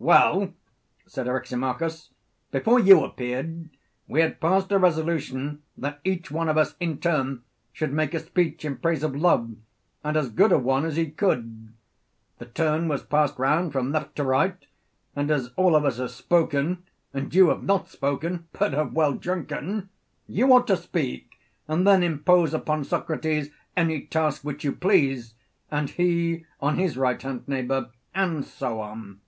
Well, 0.00 0.52
said 1.06 1.28
Eryximachus, 1.28 2.10
before 2.50 2.78
you 2.78 3.02
appeared 3.04 3.70
we 4.06 4.20
had 4.20 4.38
passed 4.38 4.70
a 4.70 4.78
resolution 4.78 5.62
that 5.78 6.00
each 6.04 6.30
one 6.30 6.50
of 6.50 6.58
us 6.58 6.74
in 6.78 6.98
turn 6.98 7.42
should 7.72 7.90
make 7.90 8.12
a 8.12 8.18
speech 8.20 8.66
in 8.66 8.76
praise 8.76 9.02
of 9.02 9.16
love, 9.16 9.54
and 10.02 10.14
as 10.18 10.28
good 10.28 10.52
a 10.52 10.58
one 10.58 10.84
as 10.84 10.96
he 10.96 11.10
could: 11.10 11.72
the 12.36 12.44
turn 12.44 12.86
was 12.86 13.02
passed 13.02 13.38
round 13.38 13.72
from 13.72 13.92
left 13.92 14.14
to 14.16 14.24
right; 14.24 14.66
and 15.16 15.30
as 15.30 15.52
all 15.56 15.74
of 15.74 15.86
us 15.86 15.96
have 15.96 16.10
spoken, 16.10 16.82
and 17.14 17.34
you 17.34 17.48
have 17.48 17.62
not 17.62 17.88
spoken 17.88 18.46
but 18.52 18.74
have 18.74 18.92
well 18.92 19.14
drunken, 19.14 19.88
you 20.26 20.52
ought 20.52 20.66
to 20.66 20.76
speak, 20.76 21.38
and 21.66 21.86
then 21.86 22.02
impose 22.02 22.52
upon 22.52 22.84
Socrates 22.84 23.50
any 23.74 24.02
task 24.02 24.44
which 24.44 24.64
you 24.64 24.72
please, 24.72 25.32
and 25.70 25.88
he 25.88 26.44
on 26.60 26.76
his 26.76 26.98
right 26.98 27.22
hand 27.22 27.48
neighbour, 27.48 27.90
and 28.14 28.44
so 28.44 28.80
on. 28.80 29.20